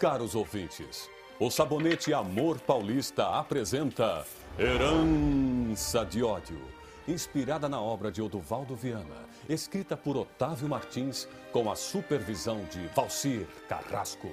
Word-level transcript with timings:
Caros 0.00 0.34
ouvintes, 0.34 1.10
o 1.38 1.50
Sabonete 1.50 2.14
Amor 2.14 2.58
Paulista 2.58 3.38
apresenta 3.38 4.24
Herança 4.58 6.06
de 6.06 6.22
Ódio, 6.22 6.58
inspirada 7.06 7.68
na 7.68 7.78
obra 7.78 8.10
de 8.10 8.22
Oduvaldo 8.22 8.74
Viana, 8.74 9.28
escrita 9.46 9.98
por 9.98 10.16
Otávio 10.16 10.70
Martins 10.70 11.28
com 11.52 11.70
a 11.70 11.76
supervisão 11.76 12.64
de 12.70 12.80
Valcir 12.96 13.46
Carrasco. 13.68 14.30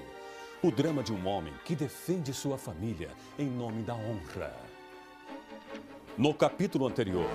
O 0.63 0.71
drama 0.71 1.03
de 1.03 1.11
um 1.11 1.27
homem 1.27 1.53
que 1.65 1.75
defende 1.75 2.33
sua 2.33 2.57
família 2.57 3.09
em 3.37 3.49
nome 3.49 3.83
da 3.83 3.93
honra. 3.93 4.55
No 6.17 6.33
capítulo 6.33 6.87
anterior, 6.87 7.29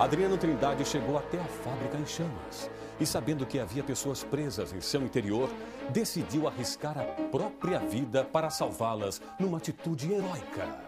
Adriano 0.00 0.36
Trindade 0.36 0.84
chegou 0.84 1.16
até 1.16 1.38
a 1.38 1.44
fábrica 1.44 1.96
em 1.96 2.06
chamas 2.06 2.68
e, 3.00 3.06
sabendo 3.06 3.46
que 3.46 3.58
havia 3.58 3.82
pessoas 3.82 4.22
presas 4.22 4.72
em 4.72 4.80
seu 4.80 5.02
interior, 5.02 5.48
decidiu 5.90 6.48
arriscar 6.48 6.98
a 6.98 7.04
própria 7.30 7.78
vida 7.78 8.24
para 8.24 8.50
salvá-las 8.50 9.20
numa 9.38 9.58
atitude 9.58 10.12
heróica. 10.12 10.87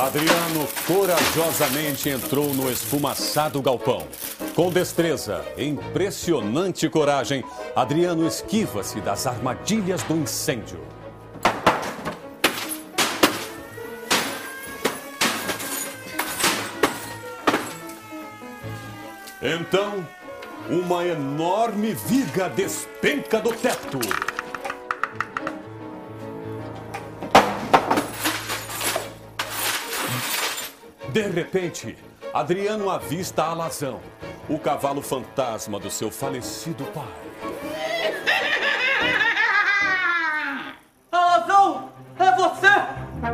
Adriano 0.00 0.66
corajosamente 0.86 2.08
entrou 2.08 2.54
no 2.54 2.70
esfumaçado 2.72 3.60
galpão. 3.60 4.06
Com 4.56 4.70
destreza 4.70 5.44
impressionante 5.58 6.88
coragem, 6.88 7.44
Adriano 7.76 8.26
esquiva-se 8.26 8.98
das 9.02 9.26
armadilhas 9.26 10.02
do 10.04 10.16
incêndio. 10.16 10.80
Então, 19.42 20.06
uma 20.70 21.04
enorme 21.04 21.92
viga 21.92 22.48
despenca 22.48 23.38
do 23.38 23.52
teto. 23.52 23.98
De 31.12 31.22
repente, 31.22 31.98
Adriano 32.32 32.88
avista 32.88 33.42
Alazão, 33.42 34.00
o 34.48 34.56
cavalo 34.60 35.02
fantasma 35.02 35.80
do 35.80 35.90
seu 35.90 36.08
falecido 36.08 36.84
pai. 36.84 37.08
Alazão, 41.10 41.90
é 42.16 42.32
você? 42.36 42.68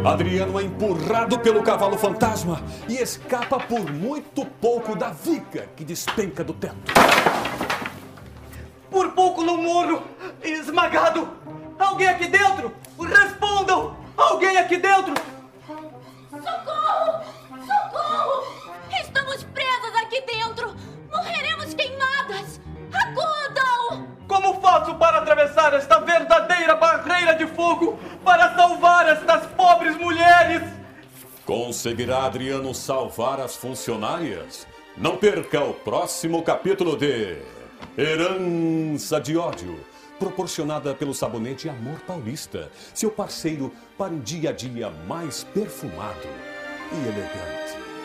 Adriano 0.09 0.59
é 0.59 0.63
empurrado 0.63 1.39
pelo 1.39 1.63
cavalo 1.63 1.99
fantasma 1.99 2.63
e 2.89 2.97
escapa 2.97 3.59
por 3.59 3.93
muito 3.93 4.47
pouco 4.47 4.97
da 4.97 5.11
viga 5.11 5.69
que 5.77 5.85
despenca 5.85 6.43
do 6.43 6.55
teto. 6.55 6.95
Por 8.91 9.11
pouco 9.13 9.43
não 9.45 9.59
morro, 9.59 10.03
esmagado. 10.43 11.29
Alguém 11.79 12.09
aqui 12.09 12.27
dentro? 12.27 12.73
Respondam! 12.99 13.95
Alguém 14.17 14.57
aqui 14.57 14.79
dentro? 14.79 15.13
Faço 24.67 24.97
para 24.97 25.19
atravessar 25.19 25.72
esta 25.75 26.00
verdadeira 26.00 26.75
barreira 26.75 27.34
de 27.34 27.47
fogo 27.47 27.97
para 28.25 28.53
salvar 28.56 29.09
estas 29.09 29.47
pobres 29.53 29.97
mulheres? 29.97 30.62
Conseguirá 31.45 32.25
Adriano 32.25 32.75
salvar 32.75 33.39
as 33.39 33.55
funcionárias? 33.55 34.66
Não 34.97 35.16
perca 35.16 35.62
o 35.62 35.72
próximo 35.72 36.43
capítulo 36.43 36.97
de 36.97 37.38
Herança 37.97 39.21
de 39.21 39.37
Ódio, 39.37 39.78
proporcionada 40.19 40.93
pelo 40.97 41.15
sabonete 41.15 41.69
Amor 41.69 42.00
Paulista, 42.00 42.69
seu 42.93 43.12
parceiro 43.12 43.72
para 43.97 44.12
um 44.12 44.19
dia 44.19 44.50
a 44.50 44.53
dia 44.53 44.91
mais 45.06 45.44
perfumado 45.44 46.26
e 46.91 47.06
elegante. 47.06 47.96